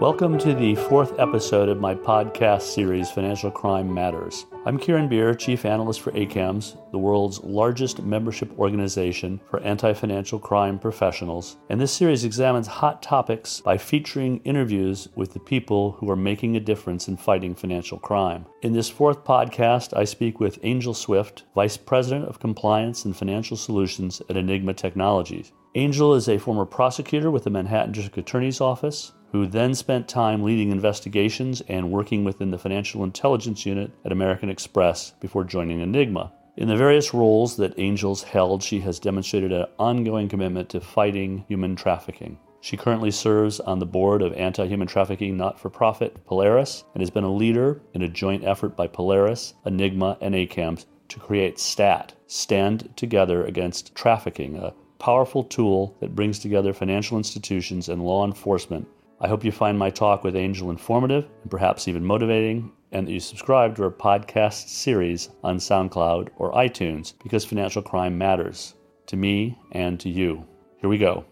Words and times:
Welcome 0.00 0.38
to 0.38 0.54
the 0.54 0.76
fourth 0.76 1.18
episode 1.18 1.68
of 1.68 1.80
my 1.80 1.92
podcast 1.92 2.62
series, 2.62 3.10
Financial 3.10 3.50
Crime 3.50 3.92
Matters. 3.92 4.46
I'm 4.64 4.78
Kieran 4.78 5.08
Beer, 5.08 5.34
Chief 5.34 5.64
Analyst 5.64 6.02
for 6.02 6.12
ACAMS, 6.12 6.76
the 6.92 6.98
world's 6.98 7.42
largest 7.42 8.04
membership 8.04 8.56
organization 8.60 9.40
for 9.50 9.58
anti 9.58 9.92
financial 9.92 10.38
crime 10.38 10.78
professionals. 10.78 11.56
And 11.68 11.80
this 11.80 11.90
series 11.90 12.22
examines 12.22 12.68
hot 12.68 13.02
topics 13.02 13.60
by 13.60 13.76
featuring 13.76 14.40
interviews 14.44 15.08
with 15.16 15.32
the 15.32 15.40
people 15.40 15.90
who 15.98 16.08
are 16.08 16.16
making 16.16 16.54
a 16.54 16.60
difference 16.60 17.08
in 17.08 17.16
fighting 17.16 17.56
financial 17.56 17.98
crime. 17.98 18.46
In 18.62 18.74
this 18.74 18.88
fourth 18.88 19.24
podcast, 19.24 19.96
I 19.96 20.04
speak 20.04 20.38
with 20.38 20.60
Angel 20.62 20.94
Swift, 20.94 21.42
Vice 21.56 21.76
President 21.76 22.26
of 22.26 22.38
Compliance 22.38 23.04
and 23.04 23.16
Financial 23.16 23.56
Solutions 23.56 24.22
at 24.30 24.36
Enigma 24.36 24.74
Technologies. 24.74 25.50
Angel 25.74 26.14
is 26.14 26.28
a 26.28 26.38
former 26.38 26.64
prosecutor 26.64 27.32
with 27.32 27.42
the 27.42 27.50
Manhattan 27.50 27.92
District 27.92 28.16
Attorney's 28.16 28.60
Office 28.60 29.12
who 29.32 29.46
then 29.46 29.74
spent 29.74 30.08
time 30.08 30.42
leading 30.42 30.70
investigations 30.70 31.60
and 31.68 31.90
working 31.90 32.24
within 32.24 32.50
the 32.50 32.58
Financial 32.58 33.04
Intelligence 33.04 33.66
Unit 33.66 33.90
at 34.04 34.12
American 34.12 34.48
Express 34.48 35.12
before 35.20 35.44
joining 35.44 35.80
Enigma. 35.80 36.32
In 36.56 36.68
the 36.68 36.76
various 36.76 37.14
roles 37.14 37.56
that 37.58 37.78
Angel's 37.78 38.22
held, 38.22 38.62
she 38.62 38.80
has 38.80 38.98
demonstrated 38.98 39.52
an 39.52 39.66
ongoing 39.78 40.28
commitment 40.28 40.68
to 40.70 40.80
fighting 40.80 41.44
human 41.46 41.76
trafficking. 41.76 42.38
She 42.60 42.76
currently 42.76 43.12
serves 43.12 43.60
on 43.60 43.78
the 43.78 43.86
board 43.86 44.22
of 44.22 44.32
anti 44.32 44.66
human 44.66 44.88
trafficking 44.88 45.36
not 45.36 45.60
for 45.60 45.70
profit 45.70 46.24
Polaris 46.26 46.82
and 46.94 47.00
has 47.00 47.10
been 47.10 47.22
a 47.22 47.32
leader 47.32 47.80
in 47.94 48.02
a 48.02 48.08
joint 48.08 48.44
effort 48.44 48.76
by 48.76 48.88
Polaris, 48.88 49.54
Enigma, 49.64 50.18
and 50.20 50.34
ACAMS 50.34 50.86
to 51.08 51.20
create 51.20 51.58
STAT, 51.58 52.14
Stand 52.26 52.90
Together 52.96 53.44
Against 53.44 53.94
Trafficking, 53.94 54.56
a 54.56 54.74
powerful 54.98 55.44
tool 55.44 55.96
that 56.00 56.16
brings 56.16 56.40
together 56.40 56.72
financial 56.72 57.16
institutions 57.16 57.88
and 57.88 58.02
law 58.02 58.26
enforcement 58.26 58.88
I 59.20 59.28
hope 59.28 59.44
you 59.44 59.50
find 59.50 59.78
my 59.78 59.90
talk 59.90 60.22
with 60.22 60.36
Angel 60.36 60.70
informative 60.70 61.28
and 61.42 61.50
perhaps 61.50 61.88
even 61.88 62.04
motivating, 62.04 62.70
and 62.92 63.06
that 63.06 63.12
you 63.12 63.20
subscribe 63.20 63.76
to 63.76 63.84
our 63.84 63.90
podcast 63.90 64.68
series 64.68 65.30
on 65.42 65.58
SoundCloud 65.58 66.28
or 66.36 66.52
iTunes 66.52 67.14
because 67.22 67.44
financial 67.44 67.82
crime 67.82 68.16
matters 68.16 68.74
to 69.06 69.16
me 69.16 69.58
and 69.72 69.98
to 70.00 70.08
you. 70.08 70.46
Here 70.80 70.88
we 70.88 70.98
go. 70.98 71.24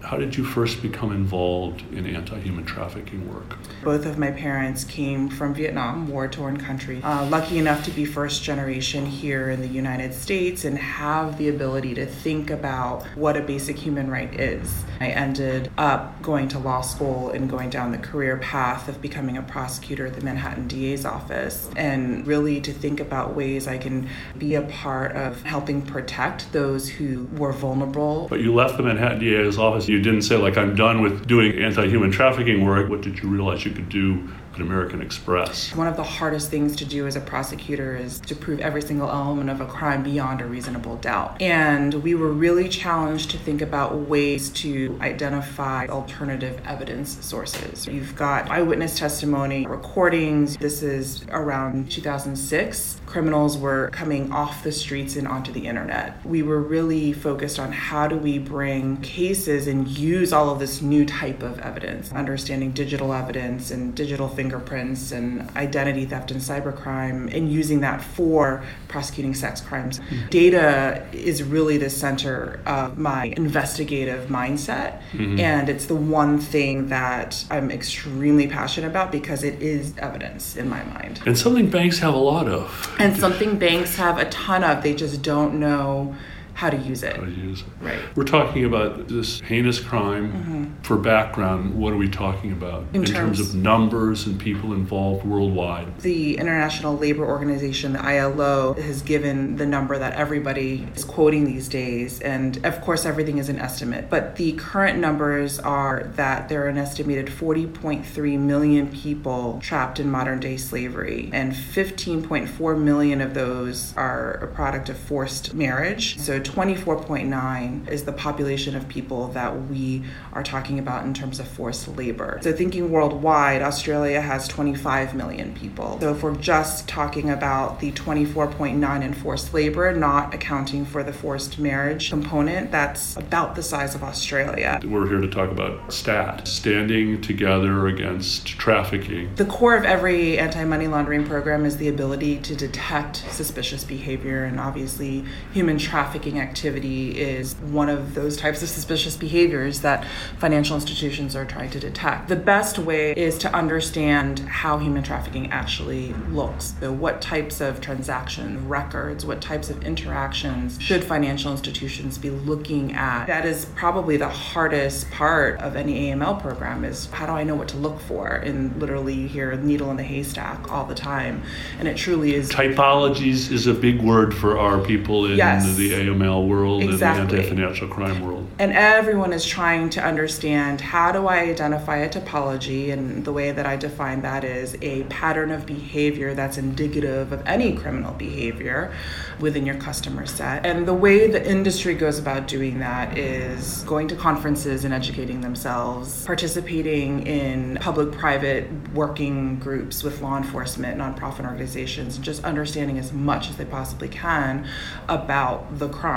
How 0.00 0.16
did 0.16 0.36
you 0.36 0.44
first 0.44 0.82
become 0.82 1.12
involved 1.12 1.82
in 1.92 2.06
anti 2.06 2.38
human 2.40 2.64
trafficking 2.64 3.32
work? 3.32 3.56
Both 3.84 4.04
of 4.04 4.18
my 4.18 4.30
parents 4.30 4.84
came 4.84 5.28
from 5.28 5.54
Vietnam, 5.54 6.08
war 6.08 6.28
torn 6.28 6.56
country. 6.56 7.00
Uh, 7.02 7.26
lucky 7.26 7.58
enough 7.58 7.84
to 7.84 7.90
be 7.92 8.04
first 8.04 8.42
generation 8.42 9.06
here 9.06 9.50
in 9.50 9.60
the 9.60 9.68
United 9.68 10.12
States 10.12 10.64
and 10.64 10.76
have 10.76 11.38
the 11.38 11.48
ability 11.48 11.94
to 11.94 12.06
think 12.06 12.50
about 12.50 13.04
what 13.16 13.36
a 13.36 13.40
basic 13.40 13.78
human 13.78 14.10
right 14.10 14.38
is. 14.38 14.84
I 15.00 15.08
ended 15.08 15.70
up 15.78 16.20
going 16.20 16.48
to 16.48 16.58
law 16.58 16.80
school 16.80 17.30
and 17.30 17.48
going 17.48 17.70
down 17.70 17.92
the 17.92 17.98
career 17.98 18.36
path 18.38 18.88
of 18.88 19.00
becoming 19.00 19.36
a 19.36 19.42
prosecutor 19.42 20.06
at 20.06 20.14
the 20.14 20.22
Manhattan 20.22 20.68
DA's 20.68 21.04
office 21.04 21.70
and 21.76 22.26
really 22.26 22.60
to 22.60 22.72
think 22.72 23.00
about 23.00 23.34
ways 23.34 23.68
I 23.68 23.78
can 23.78 24.08
be 24.36 24.54
a 24.56 24.62
part 24.62 25.12
of 25.12 25.42
helping 25.42 25.82
protect 25.82 26.52
those 26.52 26.88
who 26.88 27.28
were 27.36 27.52
vulnerable. 27.52 28.26
But 28.28 28.40
you 28.40 28.54
left 28.54 28.76
the 28.76 28.82
Manhattan 28.82 29.20
DA's 29.20 29.58
office 29.58 29.81
you 29.88 30.00
didn't 30.00 30.22
say 30.22 30.36
like 30.36 30.56
I'm 30.56 30.74
done 30.74 31.02
with 31.02 31.26
doing 31.26 31.58
anti-human 31.58 32.10
trafficking 32.10 32.64
work. 32.64 32.88
What 32.88 33.00
did 33.00 33.22
you 33.22 33.28
realize 33.28 33.64
you 33.64 33.72
could 33.72 33.88
do 33.88 34.28
at 34.54 34.60
American 34.60 35.00
Express. 35.00 35.74
One 35.74 35.86
of 35.86 35.96
the 35.96 36.02
hardest 36.02 36.50
things 36.50 36.76
to 36.76 36.84
do 36.84 37.06
as 37.06 37.16
a 37.16 37.20
prosecutor 37.20 37.96
is 37.96 38.20
to 38.20 38.34
prove 38.34 38.60
every 38.60 38.82
single 38.82 39.08
element 39.08 39.50
of 39.50 39.60
a 39.60 39.66
crime 39.66 40.02
beyond 40.02 40.40
a 40.40 40.46
reasonable 40.46 40.96
doubt. 40.96 41.40
And 41.40 41.94
we 41.94 42.14
were 42.14 42.32
really 42.32 42.68
challenged 42.68 43.30
to 43.30 43.38
think 43.38 43.62
about 43.62 43.94
ways 43.94 44.50
to 44.50 44.98
identify 45.00 45.86
alternative 45.86 46.60
evidence 46.66 47.24
sources. 47.24 47.86
You've 47.86 48.16
got 48.16 48.50
eyewitness 48.50 48.98
testimony, 48.98 49.66
recordings. 49.66 50.56
This 50.56 50.82
is 50.82 51.24
around 51.30 51.90
2006. 51.90 53.00
Criminals 53.06 53.58
were 53.58 53.90
coming 53.92 54.32
off 54.32 54.62
the 54.64 54.72
streets 54.72 55.16
and 55.16 55.28
onto 55.28 55.52
the 55.52 55.66
internet. 55.66 56.24
We 56.24 56.42
were 56.42 56.60
really 56.60 57.12
focused 57.12 57.58
on 57.58 57.72
how 57.72 58.06
do 58.08 58.16
we 58.16 58.38
bring 58.38 58.98
cases 58.98 59.66
and 59.66 59.86
use 59.88 60.32
all 60.32 60.50
of 60.50 60.58
this 60.58 60.82
new 60.82 61.04
type 61.04 61.42
of 61.42 61.58
evidence, 61.60 62.12
understanding 62.12 62.72
digital 62.72 63.12
evidence 63.12 63.70
and 63.70 63.94
digital 63.94 64.28
fingerprints 64.42 65.12
and 65.12 65.48
identity 65.56 66.04
theft 66.04 66.32
and 66.32 66.40
cybercrime 66.40 67.32
and 67.32 67.52
using 67.52 67.80
that 67.80 68.02
for 68.02 68.64
prosecuting 68.88 69.34
sex 69.34 69.60
crimes. 69.60 70.00
Mm-hmm. 70.00 70.28
Data 70.30 71.06
is 71.12 71.44
really 71.44 71.78
the 71.78 71.88
center 71.88 72.60
of 72.66 72.98
my 72.98 73.26
investigative 73.36 74.28
mindset. 74.28 75.00
Mm-hmm. 75.12 75.38
And 75.38 75.68
it's 75.68 75.86
the 75.86 75.94
one 75.94 76.40
thing 76.40 76.88
that 76.88 77.44
I'm 77.50 77.70
extremely 77.70 78.48
passionate 78.48 78.88
about 78.88 79.12
because 79.12 79.44
it 79.44 79.62
is 79.62 79.96
evidence 79.98 80.56
in 80.56 80.68
my 80.68 80.82
mind. 80.84 81.22
And 81.24 81.38
something 81.38 81.70
banks 81.70 82.00
have 82.00 82.14
a 82.14 82.24
lot 82.32 82.48
of. 82.48 82.96
And 82.98 83.16
something 83.16 83.58
banks 83.58 83.94
have 83.94 84.18
a 84.18 84.28
ton 84.30 84.64
of. 84.64 84.82
They 84.82 84.94
just 84.94 85.22
don't 85.22 85.60
know 85.60 86.16
how 86.54 86.70
to 86.70 86.76
use 86.76 87.02
it. 87.02 87.16
How 87.16 87.24
to 87.24 87.30
use 87.30 87.60
it. 87.60 87.66
Right. 87.80 87.98
We're 88.16 88.24
talking 88.24 88.64
about 88.64 89.08
this 89.08 89.40
heinous 89.40 89.80
crime. 89.80 90.32
Mm-hmm. 90.32 90.82
For 90.82 90.96
background, 90.96 91.74
what 91.74 91.92
are 91.92 91.96
we 91.96 92.08
talking 92.08 92.52
about 92.52 92.84
in, 92.92 93.02
in 93.02 93.04
terms, 93.04 93.38
terms, 93.38 93.40
of 93.40 93.54
numbers 93.54 94.26
and 94.26 94.38
people 94.38 94.72
involved 94.72 95.24
worldwide? 95.24 96.00
The 96.00 96.36
International 96.36 96.96
Labor 96.96 97.24
Organization, 97.24 97.92
the 97.92 98.04
ILO, 98.04 98.74
has 98.74 99.02
given 99.02 99.56
the 99.56 99.66
number 99.66 99.98
that 99.98 100.14
everybody 100.14 100.86
is 100.94 101.04
quoting 101.04 101.44
these 101.44 101.68
days, 101.68 102.20
and 102.20 102.64
of 102.64 102.80
course, 102.80 103.06
everything 103.06 103.38
is 103.38 103.48
an 103.48 103.58
estimate. 103.58 104.10
But 104.10 104.36
the 104.36 104.52
current 104.52 104.98
numbers 104.98 105.58
are 105.60 106.10
that 106.16 106.48
there 106.48 106.64
are 106.64 106.68
an 106.68 106.78
estimated 106.78 107.26
40.3 107.26 108.38
million 108.38 108.88
people 108.88 109.60
trapped 109.62 110.00
in 110.00 110.10
modern 110.10 110.40
day 110.40 110.56
slavery, 110.56 111.30
and 111.32 111.52
15.4 111.52 112.80
million 112.80 113.20
of 113.20 113.34
those 113.34 113.96
are 113.96 114.32
a 114.34 114.46
product 114.48 114.88
of 114.88 114.98
forced 114.98 115.54
marriage. 115.54 116.18
So 116.18 116.38
24.9 116.42 117.88
is 117.88 118.04
the 118.04 118.12
population 118.12 118.76
of 118.76 118.88
people 118.88 119.28
that 119.28 119.68
we 119.68 120.02
are 120.32 120.42
talking 120.42 120.78
about 120.78 121.04
in 121.04 121.14
terms 121.14 121.40
of 121.40 121.48
forced 121.48 121.88
labor. 121.96 122.38
So, 122.42 122.52
thinking 122.52 122.90
worldwide, 122.90 123.62
Australia 123.62 124.20
has 124.20 124.48
25 124.48 125.14
million 125.14 125.54
people. 125.54 125.98
So, 126.00 126.12
if 126.12 126.22
we're 126.22 126.34
just 126.36 126.88
talking 126.88 127.30
about 127.30 127.80
the 127.80 127.92
24.9 127.92 129.02
in 129.02 129.14
forced 129.14 129.54
labor, 129.54 129.92
not 129.94 130.34
accounting 130.34 130.84
for 130.84 131.02
the 131.02 131.12
forced 131.12 131.58
marriage 131.58 132.10
component, 132.10 132.70
that's 132.70 133.16
about 133.16 133.54
the 133.54 133.62
size 133.62 133.94
of 133.94 134.02
Australia. 134.02 134.80
We're 134.84 135.08
here 135.08 135.20
to 135.20 135.28
talk 135.28 135.50
about 135.50 135.92
STAT, 135.92 136.46
standing 136.46 137.20
together 137.20 137.86
against 137.86 138.46
trafficking. 138.46 139.34
The 139.36 139.44
core 139.44 139.76
of 139.76 139.84
every 139.84 140.38
anti 140.38 140.64
money 140.64 140.86
laundering 140.86 141.26
program 141.26 141.64
is 141.64 141.76
the 141.76 141.88
ability 141.88 142.38
to 142.40 142.56
detect 142.56 143.16
suspicious 143.30 143.84
behavior, 143.84 144.44
and 144.44 144.58
obviously, 144.58 145.24
human 145.52 145.78
trafficking 145.78 146.31
trafficking 146.32 146.40
activity 146.40 147.20
is 147.20 147.54
one 147.56 147.88
of 147.88 148.14
those 148.14 148.36
types 148.36 148.62
of 148.62 148.68
suspicious 148.68 149.16
behaviors 149.16 149.80
that 149.80 150.06
financial 150.38 150.74
institutions 150.74 151.36
are 151.36 151.44
trying 151.44 151.70
to 151.70 151.80
detect. 151.80 152.28
The 152.28 152.36
best 152.36 152.78
way 152.78 153.12
is 153.12 153.38
to 153.38 153.54
understand 153.54 154.40
how 154.40 154.78
human 154.78 155.02
trafficking 155.02 155.50
actually 155.50 156.14
looks. 156.30 156.74
So, 156.80 156.92
what 156.92 157.20
types 157.20 157.60
of 157.60 157.80
transaction 157.80 158.68
records, 158.68 159.24
what 159.26 159.40
types 159.40 159.70
of 159.70 159.82
interactions 159.84 160.80
should 160.80 161.04
financial 161.04 161.52
institutions 161.52 162.18
be 162.18 162.30
looking 162.30 162.94
at? 162.94 163.26
That 163.26 163.44
is 163.44 163.66
probably 163.76 164.16
the 164.16 164.28
hardest 164.28 165.10
part 165.10 165.60
of 165.60 165.76
any 165.76 166.10
AML 166.10 166.40
program 166.40 166.84
is 166.84 167.06
how 167.10 167.26
do 167.26 167.32
I 167.32 167.44
know 167.44 167.54
what 167.54 167.68
to 167.68 167.76
look 167.76 168.00
for? 168.00 168.28
And 168.28 168.78
literally 168.80 169.14
you 169.14 169.28
hear 169.28 169.54
needle 169.56 169.90
in 169.90 169.96
the 169.96 170.02
haystack 170.02 170.70
all 170.70 170.84
the 170.84 170.94
time. 170.94 171.42
And 171.78 171.88
it 171.88 171.96
truly 171.96 172.34
is 172.34 172.50
typologies 172.50 173.50
is 173.50 173.66
a 173.66 173.74
big 173.74 174.00
word 174.00 174.34
for 174.34 174.58
our 174.58 174.78
people 174.78 175.26
in 175.26 175.36
yes. 175.36 175.76
the 175.76 175.90
AML 175.90 176.21
AML 176.22 176.48
world 176.48 176.82
exactly. 176.82 177.20
and 177.20 177.30
the 177.30 177.36
anti-financial 177.36 177.88
crime 177.88 178.20
world. 178.24 178.48
And 178.58 178.72
everyone 178.72 179.32
is 179.32 179.44
trying 179.44 179.90
to 179.90 180.04
understand 180.04 180.80
how 180.80 181.12
do 181.12 181.26
I 181.26 181.40
identify 181.40 181.98
a 181.98 182.08
typology, 182.08 182.92
and 182.92 183.24
the 183.24 183.32
way 183.32 183.52
that 183.52 183.66
I 183.66 183.76
define 183.76 184.22
that 184.22 184.44
is 184.44 184.76
a 184.82 185.04
pattern 185.04 185.50
of 185.50 185.66
behavior 185.66 186.34
that's 186.34 186.58
indicative 186.58 187.32
of 187.32 187.46
any 187.46 187.74
criminal 187.74 188.12
behavior 188.14 188.92
within 189.40 189.66
your 189.66 189.76
customer 189.76 190.26
set. 190.26 190.64
And 190.64 190.86
the 190.86 190.94
way 190.94 191.30
the 191.30 191.44
industry 191.48 191.94
goes 191.94 192.18
about 192.18 192.46
doing 192.46 192.78
that 192.78 193.18
is 193.18 193.82
going 193.84 194.08
to 194.08 194.16
conferences 194.16 194.84
and 194.84 194.94
educating 194.94 195.40
themselves, 195.40 196.24
participating 196.24 197.26
in 197.26 197.78
public-private 197.80 198.68
working 198.94 199.58
groups 199.58 200.02
with 200.02 200.20
law 200.20 200.36
enforcement, 200.36 200.98
nonprofit 200.98 201.44
organizations, 201.44 202.16
and 202.16 202.24
just 202.24 202.44
understanding 202.44 202.98
as 202.98 203.12
much 203.12 203.50
as 203.50 203.56
they 203.56 203.64
possibly 203.64 204.08
can 204.08 204.66
about 205.08 205.78
the 205.78 205.88
crime 205.88 206.11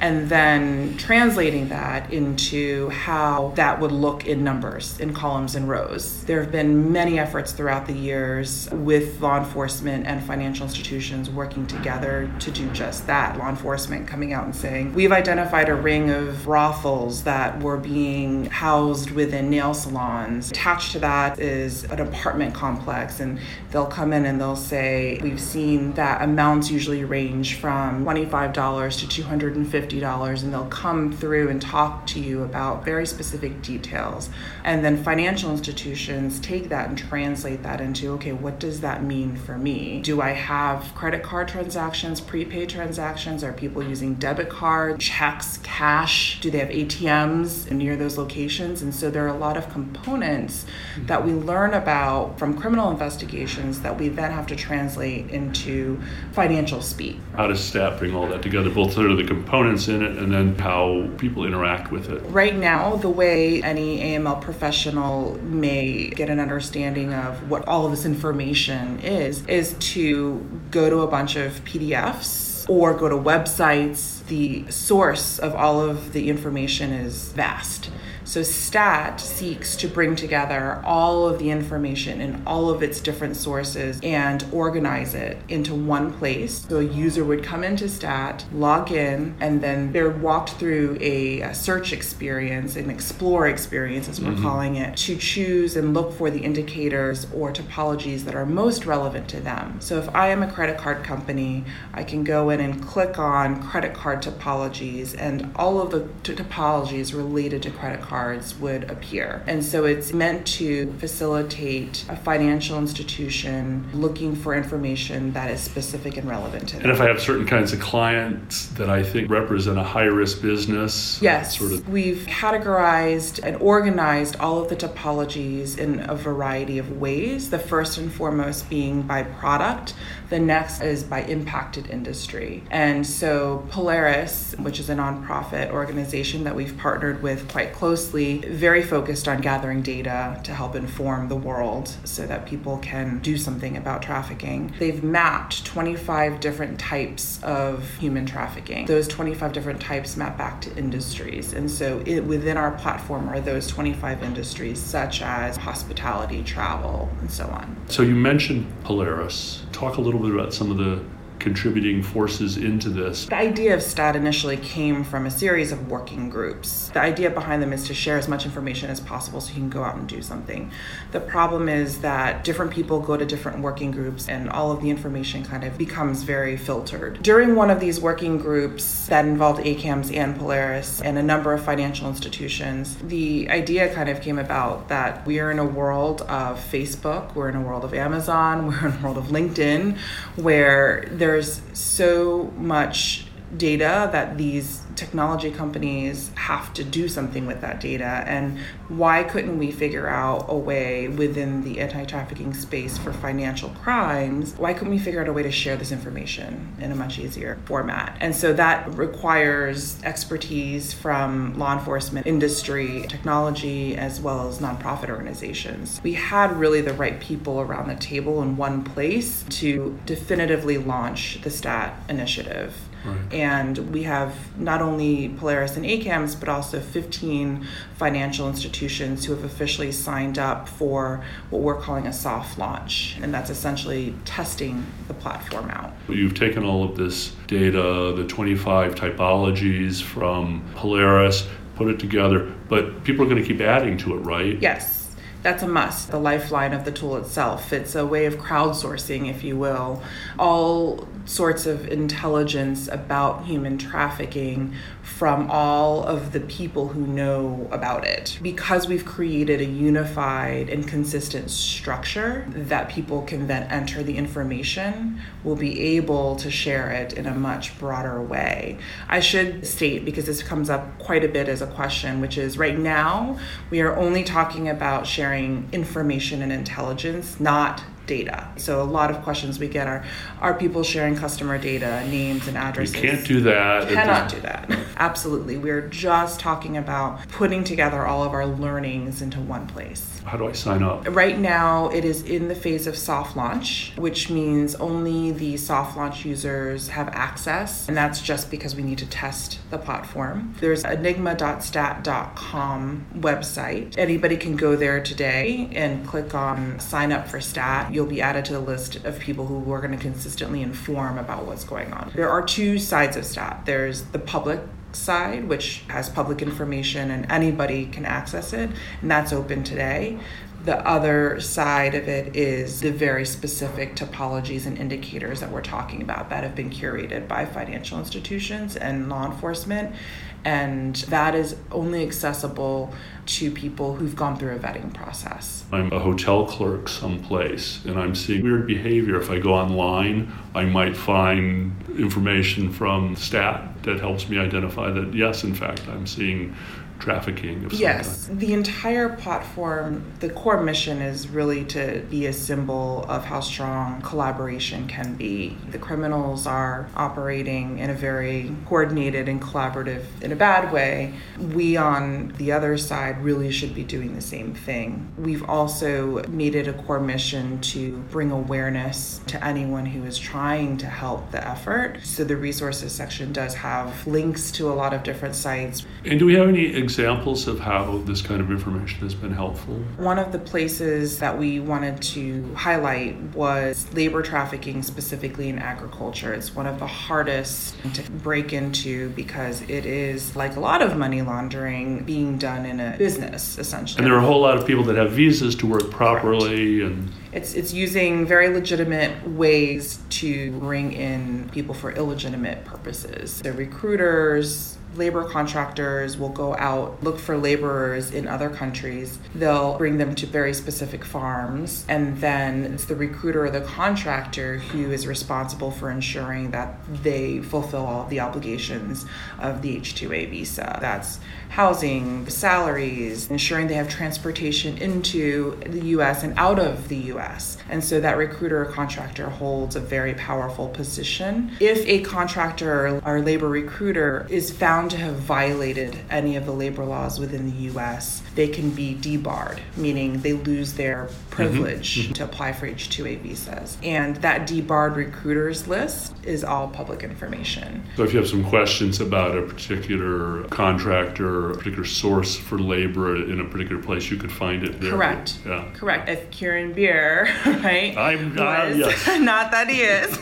and 0.00 0.28
then 0.28 0.96
translating 0.96 1.68
that 1.68 2.12
into 2.12 2.88
how 2.90 3.52
that 3.56 3.80
would 3.80 3.92
look 3.92 4.26
in 4.26 4.42
numbers, 4.44 4.98
in 5.00 5.12
columns 5.12 5.54
and 5.54 5.68
rows. 5.68 6.24
There 6.24 6.40
have 6.40 6.52
been 6.52 6.92
many 6.92 7.18
efforts 7.18 7.52
throughout 7.52 7.86
the 7.86 7.92
years 7.92 8.68
with 8.70 9.20
law 9.20 9.38
enforcement 9.38 10.06
and 10.06 10.22
financial 10.22 10.66
institutions 10.66 11.30
working 11.30 11.66
together 11.66 12.30
to 12.40 12.50
do 12.50 12.68
just 12.70 13.06
that. 13.06 13.38
Law 13.38 13.48
enforcement 13.48 14.06
coming 14.06 14.32
out 14.32 14.44
and 14.44 14.54
saying, 14.54 14.94
We've 14.94 15.12
identified 15.12 15.68
a 15.68 15.74
ring 15.74 16.10
of 16.10 16.44
brothels 16.44 17.24
that 17.24 17.60
were 17.62 17.76
being 17.76 18.46
housed 18.46 19.10
within 19.10 19.50
nail 19.50 19.74
salons. 19.74 20.50
Attached 20.50 20.92
to 20.92 20.98
that 21.00 21.38
is 21.38 21.84
an 21.84 22.00
apartment 22.00 22.54
complex, 22.54 23.20
and 23.20 23.38
they'll 23.70 23.86
come 23.86 24.12
in 24.12 24.24
and 24.26 24.40
they'll 24.40 24.56
say, 24.56 25.18
We've 25.22 25.40
seen 25.40 25.92
that 25.92 26.22
amounts 26.22 26.70
usually 26.70 27.04
range 27.04 27.56
from 27.56 28.04
$25 28.04 29.00
to 29.00 29.08
$250, 29.40 30.42
and 30.42 30.52
they'll 30.52 30.66
come 30.66 31.12
through 31.12 31.48
and 31.48 31.60
talk 31.60 32.06
to 32.08 32.20
you 32.20 32.42
about 32.42 32.84
very 32.84 33.06
specific 33.06 33.62
details. 33.62 34.30
And 34.64 34.84
then 34.84 35.02
financial 35.02 35.50
institutions 35.50 36.40
take 36.40 36.68
that 36.68 36.88
and 36.88 36.98
translate 36.98 37.62
that 37.62 37.80
into, 37.80 38.12
okay, 38.12 38.32
what 38.32 38.58
does 38.58 38.80
that 38.80 39.02
mean 39.02 39.36
for 39.36 39.58
me? 39.58 40.00
Do 40.02 40.20
I 40.20 40.30
have 40.30 40.94
credit 40.94 41.22
card 41.22 41.48
transactions, 41.48 42.20
prepaid 42.20 42.68
transactions? 42.68 43.44
Are 43.44 43.52
people 43.52 43.82
using 43.82 44.14
debit 44.14 44.48
cards, 44.48 45.04
checks, 45.04 45.58
cash? 45.62 46.40
Do 46.40 46.50
they 46.50 46.58
have 46.58 46.68
ATMs 46.68 47.70
near 47.70 47.96
those 47.96 48.18
locations? 48.18 48.82
And 48.82 48.94
so 48.94 49.10
there 49.10 49.24
are 49.24 49.34
a 49.34 49.38
lot 49.38 49.56
of 49.56 49.70
components 49.70 50.66
that 51.06 51.24
we 51.24 51.32
learn 51.32 51.74
about 51.74 52.38
from 52.38 52.56
criminal 52.58 52.90
investigations 52.90 53.80
that 53.80 53.98
we 53.98 54.08
then 54.08 54.30
have 54.30 54.46
to 54.48 54.56
translate 54.56 55.30
into 55.30 56.00
financial 56.32 56.80
speak. 56.82 57.18
How 57.36 57.46
does 57.46 57.62
STAT 57.62 57.98
bring 57.98 58.14
all 58.14 58.26
that 58.28 58.42
together, 58.42 58.70
both 58.70 58.92
sort 58.92 59.10
of 59.10 59.16
the 59.16 59.23
components 59.26 59.88
in 59.88 60.02
it 60.02 60.16
and 60.16 60.32
then 60.32 60.56
how 60.58 61.08
people 61.18 61.44
interact 61.44 61.90
with 61.90 62.10
it? 62.10 62.20
Right 62.26 62.56
now, 62.56 62.96
the 62.96 63.08
way 63.08 63.62
any 63.62 64.00
AML 64.00 64.40
professional 64.40 65.38
may 65.42 66.08
get 66.08 66.30
an 66.30 66.40
understanding 66.40 67.12
of 67.12 67.50
what 67.50 67.66
all 67.66 67.84
of 67.84 67.90
this 67.90 68.04
information 68.04 69.00
is, 69.00 69.46
is 69.46 69.74
to 69.92 70.38
go 70.70 70.90
to 70.90 71.00
a 71.00 71.06
bunch 71.06 71.36
of 71.36 71.64
PDFs 71.64 72.68
or 72.68 72.94
go 72.94 73.08
to 73.08 73.16
websites. 73.16 74.23
The 74.28 74.70
source 74.70 75.38
of 75.38 75.54
all 75.54 75.80
of 75.80 76.12
the 76.12 76.30
information 76.30 76.92
is 76.92 77.32
vast. 77.32 77.90
So 78.26 78.42
STAT 78.42 79.20
seeks 79.20 79.76
to 79.76 79.86
bring 79.86 80.16
together 80.16 80.80
all 80.82 81.26
of 81.26 81.38
the 81.38 81.50
information 81.50 82.22
in 82.22 82.42
all 82.46 82.70
of 82.70 82.82
its 82.82 83.00
different 83.00 83.36
sources 83.36 84.00
and 84.02 84.46
organize 84.50 85.14
it 85.14 85.36
into 85.48 85.74
one 85.74 86.10
place. 86.14 86.64
So 86.66 86.78
a 86.78 86.84
user 86.84 87.22
would 87.22 87.44
come 87.44 87.62
into 87.62 87.86
STAT, 87.86 88.46
log 88.54 88.90
in, 88.90 89.34
and 89.40 89.60
then 89.60 89.92
they're 89.92 90.08
walked 90.08 90.52
through 90.52 90.96
a, 91.02 91.42
a 91.42 91.54
search 91.54 91.92
experience, 91.92 92.76
an 92.76 92.88
explore 92.88 93.46
experience, 93.46 94.08
as 94.08 94.22
we're 94.22 94.30
mm-hmm. 94.30 94.42
calling 94.42 94.76
it, 94.76 94.96
to 94.98 95.16
choose 95.16 95.76
and 95.76 95.92
look 95.92 96.10
for 96.14 96.30
the 96.30 96.40
indicators 96.40 97.26
or 97.34 97.52
typologies 97.52 98.20
that 98.24 98.34
are 98.34 98.46
most 98.46 98.86
relevant 98.86 99.28
to 99.28 99.40
them. 99.40 99.78
So 99.82 99.98
if 99.98 100.08
I 100.14 100.28
am 100.28 100.42
a 100.42 100.50
credit 100.50 100.78
card 100.78 101.04
company, 101.04 101.64
I 101.92 102.04
can 102.04 102.24
go 102.24 102.48
in 102.48 102.60
and 102.60 102.82
click 102.82 103.18
on 103.18 103.62
credit 103.62 103.92
card 103.92 104.13
typologies, 104.16 105.14
and 105.18 105.50
all 105.56 105.80
of 105.80 105.90
the 105.90 106.08
t- 106.22 106.34
typologies 106.34 107.14
related 107.14 107.62
to 107.62 107.70
credit 107.70 108.00
cards 108.00 108.54
would 108.58 108.90
appear. 108.90 109.42
And 109.46 109.64
so 109.64 109.84
it's 109.84 110.12
meant 110.12 110.46
to 110.58 110.92
facilitate 110.98 112.04
a 112.08 112.16
financial 112.16 112.78
institution 112.78 113.88
looking 113.92 114.34
for 114.36 114.54
information 114.54 115.32
that 115.32 115.50
is 115.50 115.60
specific 115.60 116.16
and 116.16 116.28
relevant 116.28 116.68
to 116.68 116.76
them. 116.76 116.84
And 116.84 116.92
if 116.92 117.00
I 117.00 117.06
have 117.08 117.20
certain 117.20 117.46
kinds 117.46 117.72
of 117.72 117.80
clients 117.80 118.66
that 118.68 118.90
I 118.90 119.02
think 119.02 119.30
represent 119.30 119.78
a 119.78 119.84
high 119.84 120.04
risk 120.04 120.42
business, 120.42 121.20
yes, 121.20 121.58
sort 121.58 121.72
of 121.72 121.88
we've 121.88 122.26
categorized 122.26 123.40
and 123.42 123.56
organized 123.56 124.36
all 124.36 124.62
of 124.62 124.68
the 124.68 124.76
typologies 124.76 125.78
in 125.78 126.00
a 126.00 126.14
variety 126.14 126.78
of 126.78 126.98
ways. 127.00 127.50
The 127.50 127.58
first 127.58 127.98
and 127.98 128.12
foremost 128.12 128.68
being 128.68 129.02
by 129.02 129.22
product, 129.22 129.94
the 130.30 130.38
next 130.38 130.80
is 130.80 131.02
by 131.02 131.22
impacted 131.22 131.88
industry. 131.90 132.62
And 132.70 133.06
so 133.06 133.66
Polaris, 134.04 134.54
which 134.58 134.78
is 134.80 134.90
a 134.90 134.94
nonprofit 134.94 135.70
organization 135.70 136.44
that 136.44 136.54
we've 136.54 136.76
partnered 136.76 137.22
with 137.22 137.48
quite 137.48 137.72
closely, 137.72 138.38
very 138.40 138.82
focused 138.82 139.26
on 139.26 139.40
gathering 139.40 139.80
data 139.80 140.38
to 140.44 140.52
help 140.52 140.76
inform 140.76 141.28
the 141.28 141.36
world 141.36 141.88
so 142.04 142.26
that 142.26 142.44
people 142.44 142.76
can 142.78 143.18
do 143.20 143.38
something 143.38 143.78
about 143.78 144.02
trafficking. 144.02 144.74
They've 144.78 145.02
mapped 145.02 145.64
25 145.64 146.38
different 146.40 146.78
types 146.78 147.42
of 147.42 147.94
human 147.94 148.26
trafficking. 148.26 148.84
Those 148.84 149.08
25 149.08 149.54
different 149.54 149.80
types 149.80 150.18
map 150.18 150.36
back 150.36 150.60
to 150.62 150.76
industries. 150.76 151.54
And 151.54 151.70
so 151.70 152.02
it, 152.04 152.20
within 152.20 152.58
our 152.58 152.72
platform 152.72 153.30
are 153.30 153.40
those 153.40 153.66
25 153.68 154.22
industries, 154.22 154.78
such 154.78 155.22
as 155.22 155.56
hospitality, 155.56 156.42
travel, 156.42 157.08
and 157.22 157.30
so 157.30 157.46
on. 157.46 157.74
So 157.88 158.02
you 158.02 158.14
mentioned 158.14 158.70
Polaris. 158.84 159.62
Talk 159.72 159.96
a 159.96 160.02
little 160.02 160.20
bit 160.20 160.34
about 160.34 160.52
some 160.52 160.70
of 160.70 160.76
the 160.76 161.02
contributing 161.38 162.02
forces 162.02 162.56
into 162.56 162.90
this? 162.90 163.26
The 163.26 163.36
idea 163.36 163.74
of 163.74 163.82
STAT 163.82 164.16
initially 164.16 164.56
came 164.56 165.04
from 165.04 165.26
a 165.26 165.30
series 165.30 165.72
of 165.72 165.88
working 165.88 166.30
groups. 166.30 166.88
The 166.88 167.00
idea 167.00 167.30
behind 167.30 167.62
them 167.62 167.72
is 167.72 167.86
to 167.88 167.94
share 167.94 168.18
as 168.18 168.28
much 168.28 168.44
information 168.44 168.90
as 168.90 169.00
possible 169.00 169.40
so 169.40 169.48
you 169.48 169.60
can 169.60 169.70
go 169.70 169.84
out 169.84 169.96
and 169.96 170.08
do 170.08 170.22
something. 170.22 170.70
The 171.12 171.20
problem 171.20 171.68
is 171.68 172.00
that 172.00 172.44
different 172.44 172.72
people 172.72 173.00
go 173.00 173.16
to 173.16 173.26
different 173.26 173.60
working 173.60 173.90
groups 173.90 174.28
and 174.28 174.48
all 174.48 174.72
of 174.72 174.80
the 174.80 174.90
information 174.90 175.44
kind 175.44 175.64
of 175.64 175.76
becomes 175.76 176.22
very 176.22 176.56
filtered. 176.56 177.22
During 177.22 177.54
one 177.54 177.70
of 177.70 177.80
these 177.80 178.00
working 178.00 178.38
groups 178.38 179.06
that 179.06 179.24
involved 179.24 179.64
ACAMS 179.64 180.14
and 180.14 180.36
Polaris 180.36 181.00
and 181.00 181.18
a 181.18 181.22
number 181.22 181.52
of 181.52 181.64
financial 181.64 182.08
institutions, 182.08 182.96
the 182.96 183.48
idea 183.50 183.92
kind 183.94 184.08
of 184.08 184.20
came 184.20 184.38
about 184.38 184.88
that 184.88 185.26
we 185.26 185.40
are 185.40 185.50
in 185.50 185.58
a 185.58 185.64
world 185.64 186.22
of 186.22 186.58
Facebook, 186.58 187.34
we're 187.34 187.48
in 187.48 187.56
a 187.56 187.60
world 187.60 187.84
of 187.84 187.94
Amazon, 187.94 188.66
we're 188.68 188.88
in 188.88 188.94
a 188.94 189.02
world 189.02 189.18
of 189.18 189.24
LinkedIn, 189.26 189.98
where 190.36 191.04
there's 191.24 191.62
so 191.72 192.52
much 192.58 193.23
data 193.56 194.08
that 194.12 194.36
these 194.38 194.82
technology 194.96 195.50
companies 195.50 196.30
have 196.34 196.72
to 196.74 196.84
do 196.84 197.08
something 197.08 197.46
with 197.46 197.60
that 197.60 197.80
data? 197.80 198.24
And 198.26 198.58
why 198.88 199.22
couldn't 199.24 199.58
we 199.58 199.72
figure 199.72 200.08
out 200.08 200.46
a 200.48 200.56
way 200.56 201.08
within 201.08 201.64
the 201.64 201.80
anti-trafficking 201.80 202.54
space 202.54 202.98
for 202.98 203.12
financial 203.12 203.70
crimes? 203.70 204.54
Why 204.56 204.72
couldn't 204.72 204.92
we 204.92 204.98
figure 204.98 205.20
out 205.20 205.28
a 205.28 205.32
way 205.32 205.42
to 205.42 205.50
share 205.50 205.76
this 205.76 205.92
information 205.92 206.74
in 206.80 206.92
a 206.92 206.94
much 206.94 207.18
easier 207.18 207.58
format? 207.64 208.16
And 208.20 208.34
so 208.34 208.52
that 208.54 208.92
requires 208.94 210.02
expertise 210.02 210.92
from 210.92 211.58
law 211.58 211.74
enforcement 211.74 212.26
industry 212.26 213.04
technology 213.08 213.96
as 213.96 214.20
well 214.20 214.48
as 214.48 214.58
nonprofit 214.58 215.10
organizations. 215.10 216.00
We 216.02 216.14
had 216.14 216.56
really 216.56 216.80
the 216.80 216.94
right 216.94 217.20
people 217.20 217.60
around 217.60 217.88
the 217.88 217.96
table 217.96 218.42
in 218.42 218.56
one 218.56 218.84
place 218.84 219.44
to 219.48 219.98
definitively 220.06 220.78
launch 220.78 221.40
the 221.42 221.50
stat 221.50 221.94
initiative 222.08 222.74
Right. 223.04 223.32
And 223.32 223.92
we 223.92 224.04
have 224.04 224.34
not 224.58 224.80
only 224.80 225.28
Polaris 225.30 225.76
and 225.76 225.84
ACAMS, 225.84 226.38
but 226.38 226.48
also 226.48 226.80
15 226.80 227.66
financial 227.96 228.48
institutions 228.48 229.24
who 229.24 229.34
have 229.34 229.44
officially 229.44 229.92
signed 229.92 230.38
up 230.38 230.68
for 230.68 231.24
what 231.50 231.62
we're 231.62 231.80
calling 231.80 232.06
a 232.06 232.12
soft 232.12 232.58
launch. 232.58 233.16
And 233.22 233.32
that's 233.32 233.50
essentially 233.50 234.14
testing 234.24 234.86
the 235.08 235.14
platform 235.14 235.70
out. 235.70 235.92
You've 236.08 236.34
taken 236.34 236.64
all 236.64 236.84
of 236.84 236.96
this 236.96 237.32
data, 237.46 238.12
the 238.16 238.26
25 238.26 238.94
typologies 238.94 240.02
from 240.02 240.64
Polaris, 240.74 241.46
put 241.76 241.88
it 241.88 241.98
together, 241.98 242.52
but 242.68 243.04
people 243.04 243.24
are 243.24 243.28
going 243.28 243.42
to 243.42 243.46
keep 243.46 243.60
adding 243.60 243.96
to 243.98 244.14
it, 244.14 244.20
right? 244.20 244.60
Yes 244.60 245.03
that's 245.44 245.62
a 245.62 245.68
must. 245.68 246.10
The 246.10 246.18
lifeline 246.18 246.72
of 246.72 246.86
the 246.86 246.90
tool 246.90 247.18
itself. 247.18 247.70
It's 247.72 247.94
a 247.94 248.06
way 248.06 248.24
of 248.24 248.36
crowdsourcing, 248.36 249.28
if 249.28 249.44
you 249.44 249.58
will, 249.58 250.02
all 250.38 251.06
sorts 251.26 251.66
of 251.66 251.86
intelligence 251.86 252.88
about 252.88 253.44
human 253.44 253.76
trafficking 253.76 254.74
from 255.04 255.50
all 255.50 256.02
of 256.02 256.32
the 256.32 256.40
people 256.40 256.88
who 256.88 257.06
know 257.06 257.68
about 257.70 258.06
it. 258.06 258.38
Because 258.42 258.88
we've 258.88 259.04
created 259.04 259.60
a 259.60 259.64
unified 259.64 260.70
and 260.70 260.88
consistent 260.88 261.50
structure 261.50 262.46
that 262.48 262.88
people 262.88 263.22
can 263.22 263.46
then 263.46 263.64
enter 263.64 264.02
the 264.02 264.16
information, 264.16 265.20
we'll 265.44 265.56
be 265.56 265.80
able 265.96 266.36
to 266.36 266.50
share 266.50 266.90
it 266.90 267.12
in 267.12 267.26
a 267.26 267.34
much 267.34 267.78
broader 267.78 268.20
way. 268.20 268.78
I 269.08 269.20
should 269.20 269.66
state, 269.66 270.04
because 270.04 270.24
this 270.24 270.42
comes 270.42 270.70
up 270.70 270.98
quite 270.98 271.22
a 271.22 271.28
bit 271.28 271.48
as 271.48 271.60
a 271.60 271.66
question, 271.66 272.20
which 272.20 272.38
is 272.38 272.56
right 272.56 272.78
now 272.78 273.38
we 273.70 273.82
are 273.82 273.94
only 273.96 274.24
talking 274.24 274.68
about 274.68 275.06
sharing 275.06 275.68
information 275.72 276.40
and 276.40 276.50
intelligence, 276.50 277.38
not 277.38 277.84
data. 278.06 278.48
So 278.56 278.82
a 278.82 278.84
lot 278.84 279.10
of 279.10 279.22
questions 279.22 279.58
we 279.58 279.68
get 279.68 279.86
are 279.86 280.04
are 280.40 280.54
people 280.54 280.82
sharing 280.82 281.16
customer 281.16 281.58
data, 281.58 282.06
names 282.08 282.48
and 282.48 282.56
addresses? 282.56 282.94
You 282.94 283.10
can't 283.10 283.26
do 283.26 283.40
that. 283.42 283.88
Cannot 283.88 284.30
do 284.30 284.40
that. 284.40 284.70
Absolutely. 284.96 285.56
We're 285.56 285.88
just 285.88 286.40
talking 286.40 286.76
about 286.76 287.26
putting 287.28 287.64
together 287.64 288.06
all 288.06 288.22
of 288.22 288.32
our 288.32 288.46
learnings 288.46 289.22
into 289.22 289.40
one 289.40 289.66
place. 289.66 290.13
How 290.24 290.36
do 290.36 290.48
I 290.48 290.52
sign 290.52 290.82
up? 290.82 291.06
Right 291.14 291.38
now, 291.38 291.88
it 291.90 292.04
is 292.04 292.22
in 292.22 292.48
the 292.48 292.54
phase 292.54 292.86
of 292.86 292.96
soft 292.96 293.36
launch, 293.36 293.92
which 293.96 294.30
means 294.30 294.74
only 294.76 295.32
the 295.32 295.56
soft 295.56 295.96
launch 295.96 296.24
users 296.24 296.88
have 296.88 297.08
access, 297.08 297.88
and 297.88 297.96
that's 297.96 298.20
just 298.20 298.50
because 298.50 298.74
we 298.74 298.82
need 298.82 298.98
to 298.98 299.06
test 299.06 299.58
the 299.70 299.78
platform. 299.78 300.54
There's 300.60 300.84
enigma.stat.com 300.84 303.06
website. 303.16 303.98
Anybody 303.98 304.36
can 304.36 304.56
go 304.56 304.76
there 304.76 305.02
today 305.02 305.70
and 305.72 306.06
click 306.06 306.34
on 306.34 306.78
sign 306.80 307.12
up 307.12 307.28
for 307.28 307.40
stat 307.40 307.92
you'll 307.92 308.06
be 308.06 308.20
added 308.20 308.44
to 308.46 308.52
the 308.52 308.60
list 308.60 308.96
of 309.04 309.18
people 309.18 309.46
who 309.46 309.72
are 309.72 309.80
going 309.80 309.96
to 309.96 309.98
consistently 309.98 310.62
inform 310.62 311.18
about 311.18 311.46
what's 311.46 311.64
going 311.64 311.92
on. 311.92 312.10
There 312.14 312.30
are 312.30 312.42
two 312.42 312.78
sides 312.78 313.16
of 313.16 313.24
STAT 313.24 313.66
there's 313.66 314.02
the 314.04 314.18
public 314.18 314.60
side, 314.94 315.48
which 315.48 315.84
has 315.88 316.08
public 316.08 316.42
information 316.42 317.10
and 317.10 317.30
anybody 317.30 317.86
can 317.86 318.04
access 318.04 318.52
it, 318.52 318.70
and 319.00 319.10
that's 319.10 319.32
open 319.32 319.64
today. 319.64 320.18
The 320.64 320.78
other 320.88 321.40
side 321.40 321.94
of 321.94 322.08
it 322.08 322.34
is 322.34 322.80
the 322.80 322.90
very 322.90 323.26
specific 323.26 323.96
typologies 323.96 324.64
and 324.64 324.78
indicators 324.78 325.40
that 325.40 325.50
we're 325.50 325.60
talking 325.60 326.00
about 326.00 326.30
that 326.30 326.42
have 326.42 326.54
been 326.54 326.70
curated 326.70 327.28
by 327.28 327.44
financial 327.44 327.98
institutions 327.98 328.74
and 328.74 329.10
law 329.10 329.26
enforcement. 329.26 329.94
And 330.42 330.96
that 331.08 331.34
is 331.34 331.56
only 331.70 332.02
accessible 332.02 332.94
to 333.26 333.50
people 333.50 333.96
who've 333.96 334.16
gone 334.16 334.38
through 334.38 334.54
a 334.54 334.58
vetting 334.58 334.92
process. 334.94 335.64
I'm 335.70 335.92
a 335.92 335.98
hotel 335.98 336.46
clerk 336.46 336.88
someplace 336.88 337.84
and 337.84 337.98
I'm 337.98 338.14
seeing 338.14 338.42
weird 338.42 338.66
behavior. 338.66 339.20
If 339.20 339.30
I 339.30 339.40
go 339.40 339.52
online, 339.52 340.32
I 340.54 340.64
might 340.64 340.96
find 340.96 341.74
information 341.98 342.72
from 342.72 343.16
STAT 343.16 343.73
that 343.84 344.00
helps 344.00 344.28
me 344.28 344.38
identify 344.38 344.90
that, 344.90 345.14
yes, 345.14 345.44
in 345.44 345.54
fact, 345.54 345.82
I'm 345.88 346.06
seeing 346.06 346.54
trafficking 346.98 347.64
of 347.64 347.72
some 347.72 347.80
Yes, 347.80 348.26
kind. 348.26 348.40
the 348.40 348.52
entire 348.52 349.08
platform, 349.10 350.04
the 350.20 350.30
core 350.30 350.62
mission 350.62 351.02
is 351.02 351.28
really 351.28 351.64
to 351.64 352.02
be 352.10 352.26
a 352.26 352.32
symbol 352.32 353.04
of 353.08 353.24
how 353.24 353.40
strong 353.40 354.00
collaboration 354.02 354.86
can 354.86 355.14
be. 355.14 355.56
The 355.70 355.78
criminals 355.78 356.46
are 356.46 356.88
operating 356.96 357.78
in 357.78 357.90
a 357.90 357.94
very 357.94 358.54
coordinated 358.66 359.28
and 359.28 359.40
collaborative, 359.40 360.02
in 360.22 360.32
a 360.32 360.36
bad 360.36 360.72
way. 360.72 361.14
We 361.52 361.76
on 361.76 362.32
the 362.38 362.52
other 362.52 362.76
side 362.78 363.22
really 363.22 363.50
should 363.50 363.74
be 363.74 363.82
doing 363.84 364.14
the 364.14 364.20
same 364.22 364.54
thing. 364.54 365.12
We've 365.18 365.44
also 365.48 366.22
made 366.28 366.54
it 366.54 366.68
a 366.68 366.72
core 366.72 367.00
mission 367.00 367.60
to 367.62 367.98
bring 368.10 368.30
awareness 368.30 369.20
to 369.26 369.44
anyone 369.44 369.86
who 369.86 370.04
is 370.04 370.18
trying 370.18 370.76
to 370.78 370.86
help 370.86 371.30
the 371.32 371.46
effort. 371.46 371.98
So 372.02 372.24
the 372.24 372.36
resources 372.36 372.92
section 372.92 373.32
does 373.32 373.54
have 373.54 374.06
links 374.06 374.50
to 374.52 374.70
a 374.70 374.74
lot 374.74 374.94
of 374.94 375.02
different 375.02 375.34
sites. 375.34 375.84
And 376.04 376.18
do 376.18 376.26
we 376.26 376.34
have 376.34 376.48
any 376.48 376.66
examples 376.84 377.48
of 377.48 377.58
how 377.58 377.98
this 378.04 378.22
kind 378.22 378.40
of 378.40 378.50
information 378.50 379.00
has 379.00 379.14
been 379.14 379.32
helpful? 379.32 379.74
One 379.96 380.18
of 380.18 380.30
the 380.30 380.38
places 380.38 381.18
that 381.18 381.36
we 381.36 381.58
wanted 381.58 382.00
to 382.14 382.54
highlight 382.54 383.16
was 383.34 383.92
labor 383.92 384.22
trafficking, 384.22 384.82
specifically 384.82 385.48
in 385.48 385.58
agriculture. 385.58 386.32
It's 386.32 386.54
one 386.54 386.66
of 386.66 386.78
the 386.78 386.86
hardest 386.86 387.74
to 387.94 388.02
break 388.10 388.52
into 388.52 389.08
because 389.10 389.62
it 389.62 389.84
is, 389.86 390.36
like 390.36 390.54
a 390.54 390.60
lot 390.60 390.82
of 390.82 390.96
money 390.96 391.22
laundering, 391.22 392.04
being 392.04 392.38
done 392.38 392.64
in 392.66 392.78
a 392.78 392.96
business, 392.96 393.58
essentially. 393.58 393.98
And 393.98 394.06
there 394.06 394.14
are 394.14 394.22
a 394.22 394.26
whole 394.26 394.42
lot 394.42 394.56
of 394.56 394.66
people 394.66 394.84
that 394.84 394.96
have 394.96 395.12
visas 395.12 395.56
to 395.56 395.66
work 395.66 395.90
properly 395.90 396.82
and 396.82 397.10
It's 397.32 397.54
it's 397.54 397.72
using 397.72 398.26
very 398.26 398.48
legitimate 398.48 399.28
ways 399.28 399.98
to 400.20 400.52
bring 400.52 400.92
in 400.92 401.48
people 401.50 401.74
for 401.74 401.90
illegitimate 401.92 402.64
purposes. 402.64 403.40
The 403.42 403.52
recruiters, 403.52 404.78
labor 404.96 405.24
contractors 405.24 406.16
will 406.16 406.28
go 406.28 406.56
out 406.56 407.02
look 407.02 407.18
for 407.18 407.36
laborers 407.36 408.10
in 408.10 408.28
other 408.28 408.50
countries. 408.50 409.18
They'll 409.34 409.76
bring 409.76 409.98
them 409.98 410.14
to 410.16 410.26
very 410.26 410.54
specific 410.54 411.04
farms 411.04 411.84
and 411.88 412.18
then 412.18 412.64
it's 412.64 412.84
the 412.84 412.96
recruiter 412.96 413.44
or 413.44 413.50
the 413.50 413.60
contractor 413.60 414.58
who 414.58 414.90
is 414.90 415.06
responsible 415.06 415.70
for 415.70 415.90
ensuring 415.90 416.50
that 416.52 416.78
they 417.02 417.40
fulfill 417.40 417.86
all 417.86 418.06
the 418.06 418.20
obligations 418.20 419.06
of 419.38 419.62
the 419.62 419.76
H2A 419.76 420.30
visa. 420.30 420.78
That's 420.80 421.18
housing, 421.48 422.28
salaries, 422.28 423.30
ensuring 423.30 423.68
they 423.68 423.74
have 423.74 423.88
transportation 423.88 424.76
into 424.78 425.56
the 425.66 425.86
US 425.88 426.22
and 426.22 426.36
out 426.36 426.58
of 426.58 426.88
the 426.88 426.96
US. 427.12 427.56
And 427.68 427.82
so 427.82 428.00
that 428.00 428.16
recruiter 428.16 428.62
or 428.62 428.66
contractor 428.66 429.28
holds 429.30 429.76
a 429.76 429.80
very 429.80 430.14
powerful 430.14 430.68
position. 430.68 431.52
If 431.60 431.86
a 431.86 432.00
contractor 432.00 433.00
or 433.04 433.20
labor 433.20 433.48
recruiter 433.48 434.26
is 434.28 434.50
found 434.50 434.83
to 434.90 434.96
have 434.96 435.14
violated 435.14 435.98
any 436.10 436.36
of 436.36 436.46
the 436.46 436.52
labor 436.52 436.84
laws 436.84 437.18
within 437.18 437.50
the 437.50 437.70
US, 437.72 438.22
they 438.34 438.48
can 438.48 438.70
be 438.70 438.94
debarred, 438.94 439.60
meaning 439.76 440.20
they 440.20 440.32
lose 440.32 440.74
their 440.74 441.08
privilege 441.30 442.12
to 442.12 442.24
apply 442.24 442.52
for 442.52 442.68
H2A 442.68 443.20
visas. 443.20 443.78
And 443.82 444.16
that 444.16 444.46
debarred 444.46 444.96
recruiters 444.96 445.66
list 445.66 446.14
is 446.24 446.44
all 446.44 446.68
public 446.68 447.02
information. 447.02 447.84
So 447.96 448.04
if 448.04 448.12
you 448.12 448.18
have 448.18 448.28
some 448.28 448.44
questions 448.44 449.00
about 449.00 449.36
a 449.36 449.42
particular 449.42 450.44
contractor, 450.44 451.50
a 451.50 451.54
particular 451.56 451.84
source 451.84 452.36
for 452.36 452.58
labor 452.58 453.16
in 453.16 453.40
a 453.40 453.44
particular 453.44 453.82
place, 453.82 454.10
you 454.10 454.16
could 454.16 454.32
find 454.32 454.62
it 454.64 454.80
there. 454.80 454.92
Correct. 454.92 455.38
Yeah. 455.46 455.68
Correct. 455.74 456.08
If 456.08 456.30
Kieran 456.30 456.72
Beer, 456.72 457.28
right? 457.46 457.96
I'm- 457.96 458.38
uh, 458.38 458.72
yes. 458.74 459.20
not 459.20 459.50
that 459.50 459.68
he 459.68 459.82
is. 459.82 460.16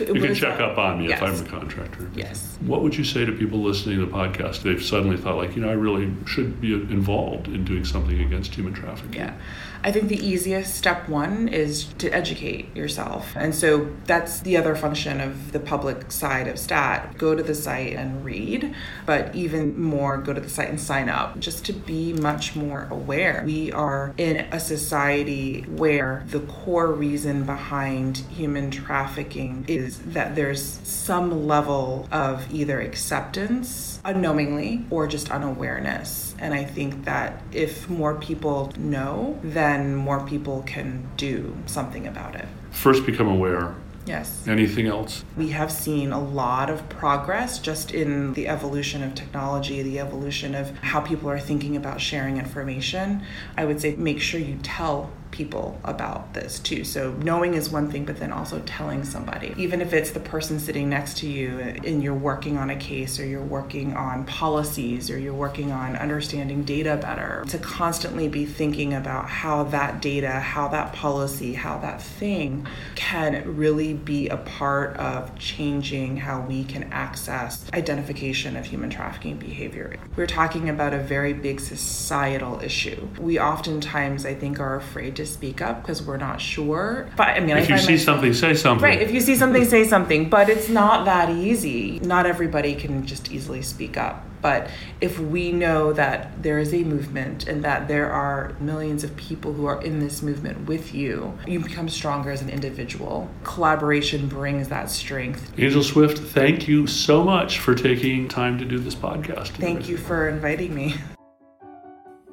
You 0.00 0.20
can 0.20 0.34
check 0.40 0.60
up 0.60 0.78
on 0.78 0.98
me 0.98 1.08
yes. 1.08 1.20
if 1.20 1.28
I'm 1.40 1.46
a 1.46 1.48
contractor. 1.48 2.10
Yes. 2.14 2.58
What 2.60 2.82
would 2.82 2.96
you 2.96 3.04
say 3.04 3.24
to 3.24 3.32
people 3.32 3.60
listening 3.60 3.99
to 4.00 4.06
the 4.06 4.12
podcast? 4.12 4.62
They've 4.62 4.82
suddenly 4.82 5.16
thought, 5.16 5.36
like, 5.36 5.54
you 5.54 5.62
know, 5.62 5.70
I 5.70 5.74
really 5.74 6.12
should 6.26 6.60
be 6.60 6.74
involved 6.74 7.48
in 7.48 7.64
doing 7.64 7.84
something 7.84 8.20
against 8.20 8.54
human 8.54 8.72
trafficking. 8.72 9.14
Yeah. 9.14 9.34
I 9.82 9.92
think 9.92 10.08
the 10.08 10.18
easiest 10.18 10.74
step 10.74 11.08
one 11.08 11.48
is 11.48 11.84
to 11.94 12.10
educate 12.10 12.76
yourself. 12.76 13.32
And 13.34 13.54
so 13.54 13.90
that's 14.04 14.40
the 14.40 14.58
other 14.58 14.76
function 14.76 15.22
of 15.22 15.52
the 15.52 15.60
public 15.60 16.12
side 16.12 16.48
of 16.48 16.58
STAT. 16.58 17.16
Go 17.16 17.34
to 17.34 17.42
the 17.42 17.54
site 17.54 17.94
and 17.94 18.22
read, 18.22 18.74
but 19.06 19.34
even 19.34 19.80
more, 19.80 20.18
go 20.18 20.34
to 20.34 20.40
the 20.40 20.50
site 20.50 20.68
and 20.68 20.78
sign 20.78 21.08
up 21.08 21.38
just 21.38 21.64
to 21.64 21.72
be 21.72 22.12
much 22.12 22.54
more 22.54 22.88
aware. 22.90 23.42
We 23.46 23.72
are 23.72 24.12
in 24.18 24.38
a 24.52 24.60
society 24.60 25.62
where 25.62 26.24
the 26.28 26.40
core 26.40 26.92
reason 26.92 27.44
behind 27.44 28.18
human 28.18 28.70
trafficking 28.70 29.64
is 29.66 29.98
that 30.00 30.34
there's 30.34 30.62
some 30.82 31.46
level 31.46 32.06
of 32.12 32.52
either 32.52 32.82
acceptance 32.82 33.89
unknowingly 34.04 34.84
or 34.90 35.06
just 35.06 35.30
unawareness. 35.30 36.34
And 36.38 36.54
I 36.54 36.64
think 36.64 37.04
that 37.04 37.42
if 37.52 37.88
more 37.88 38.14
people 38.16 38.72
know, 38.78 39.38
then 39.42 39.96
more 39.96 40.24
people 40.26 40.62
can 40.66 41.08
do 41.16 41.56
something 41.66 42.06
about 42.06 42.34
it. 42.36 42.46
First, 42.70 43.06
become 43.06 43.28
aware. 43.28 43.74
Yes. 44.06 44.48
Anything 44.48 44.86
else? 44.86 45.24
We 45.36 45.50
have 45.50 45.70
seen 45.70 46.10
a 46.10 46.20
lot 46.20 46.70
of 46.70 46.88
progress 46.88 47.58
just 47.58 47.92
in 47.92 48.32
the 48.32 48.48
evolution 48.48 49.02
of 49.02 49.14
technology, 49.14 49.82
the 49.82 50.00
evolution 50.00 50.54
of 50.54 50.70
how 50.78 51.00
people 51.00 51.28
are 51.30 51.38
thinking 51.38 51.76
about 51.76 52.00
sharing 52.00 52.38
information. 52.38 53.22
I 53.56 53.66
would 53.66 53.80
say 53.80 53.94
make 53.96 54.20
sure 54.20 54.40
you 54.40 54.58
tell 54.62 55.10
people 55.30 55.80
about 55.84 56.34
this 56.34 56.58
too. 56.58 56.84
So 56.84 57.12
knowing 57.22 57.54
is 57.54 57.70
one 57.70 57.90
thing, 57.90 58.04
but 58.04 58.18
then 58.18 58.32
also 58.32 58.60
telling 58.60 59.04
somebody, 59.04 59.54
even 59.56 59.80
if 59.80 59.92
it's 59.92 60.10
the 60.10 60.20
person 60.20 60.58
sitting 60.58 60.88
next 60.88 61.18
to 61.18 61.28
you 61.28 61.58
and 61.58 62.02
you're 62.02 62.14
working 62.14 62.58
on 62.58 62.70
a 62.70 62.76
case 62.76 63.18
or 63.18 63.26
you're 63.26 63.42
working 63.42 63.96
on 63.96 64.24
policies 64.24 65.10
or 65.10 65.18
you're 65.18 65.34
working 65.34 65.72
on 65.72 65.96
understanding 65.96 66.64
data 66.64 66.96
better, 66.96 67.44
to 67.48 67.58
constantly 67.58 68.28
be 68.28 68.44
thinking 68.44 68.94
about 68.94 69.28
how 69.28 69.64
that 69.64 70.02
data, 70.02 70.30
how 70.30 70.68
that 70.68 70.92
policy, 70.92 71.54
how 71.54 71.78
that 71.78 72.02
thing 72.02 72.66
can 72.94 73.56
really 73.56 73.94
be 73.94 74.28
a 74.28 74.36
part 74.36 74.96
of 74.96 75.36
changing 75.38 76.16
how 76.16 76.40
we 76.40 76.64
can 76.64 76.84
access 76.92 77.64
identification 77.72 78.56
of 78.56 78.64
human 78.64 78.90
trafficking 78.90 79.36
behavior. 79.36 79.96
We're 80.16 80.26
talking 80.26 80.68
about 80.68 80.92
a 80.92 80.98
very 80.98 81.32
big 81.32 81.60
societal 81.60 82.60
issue. 82.60 83.08
We 83.18 83.38
oftentimes, 83.38 84.26
I 84.26 84.34
think, 84.34 84.60
are 84.60 84.76
afraid 84.76 85.16
to 85.20 85.26
speak 85.26 85.62
up 85.62 85.82
because 85.82 86.02
we're 86.02 86.16
not 86.16 86.40
sure. 86.40 87.08
But 87.16 87.28
I 87.28 87.40
mean, 87.40 87.56
I 87.56 87.60
If 87.60 87.68
you 87.68 87.78
see 87.78 87.92
myself- 87.92 88.16
something, 88.16 88.32
say 88.34 88.54
something. 88.54 88.84
Right, 88.84 89.00
if 89.00 89.12
you 89.12 89.20
see 89.20 89.36
something, 89.36 89.64
say 89.64 89.84
something. 89.86 90.28
But 90.28 90.48
it's 90.48 90.68
not 90.68 91.04
that 91.04 91.30
easy. 91.30 92.00
Not 92.00 92.26
everybody 92.26 92.74
can 92.74 93.06
just 93.06 93.30
easily 93.30 93.62
speak 93.62 93.96
up. 93.96 94.26
But 94.42 94.70
if 95.02 95.18
we 95.18 95.52
know 95.52 95.92
that 95.92 96.42
there 96.42 96.58
is 96.58 96.72
a 96.72 96.82
movement 96.82 97.46
and 97.46 97.62
that 97.62 97.88
there 97.88 98.10
are 98.10 98.56
millions 98.58 99.04
of 99.04 99.14
people 99.16 99.52
who 99.52 99.66
are 99.66 99.82
in 99.82 100.00
this 100.00 100.22
movement 100.22 100.66
with 100.66 100.94
you, 100.94 101.38
you 101.46 101.60
become 101.60 101.90
stronger 101.90 102.30
as 102.30 102.40
an 102.40 102.48
individual. 102.48 103.28
Collaboration 103.44 104.28
brings 104.28 104.68
that 104.68 104.90
strength. 104.90 105.52
Angel 105.58 105.82
Swift, 105.82 106.18
thank 106.18 106.66
you 106.66 106.86
so 106.86 107.22
much 107.22 107.58
for 107.58 107.74
taking 107.74 108.28
time 108.28 108.56
to 108.58 108.64
do 108.64 108.78
this 108.78 108.94
podcast. 108.94 109.48
Thank 109.48 109.90
you 109.90 109.98
for 109.98 110.30
inviting 110.30 110.74
me. 110.74 110.94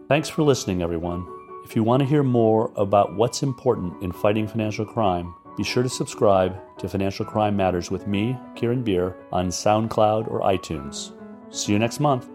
Thanks 0.07 0.29
for 0.29 0.43
listening, 0.43 0.81
everyone. 0.81 1.27
If 1.67 1.75
you 1.75 1.83
want 1.83 1.99
to 1.99 2.07
hear 2.07 2.23
more 2.23 2.71
about 2.77 3.17
what's 3.17 3.43
important 3.43 4.01
in 4.01 4.13
fighting 4.13 4.47
financial 4.47 4.85
crime, 4.85 5.35
be 5.57 5.65
sure 5.65 5.83
to 5.83 5.89
subscribe 5.89 6.57
to 6.77 6.87
Financial 6.87 7.25
Crime 7.25 7.57
Matters 7.57 7.91
with 7.91 8.07
me, 8.07 8.37
Kieran 8.55 8.83
Beer, 8.83 9.17
on 9.33 9.49
SoundCloud 9.49 10.31
or 10.31 10.39
iTunes. 10.43 11.11
See 11.49 11.73
you 11.73 11.77
next 11.77 11.99
month. 11.99 12.29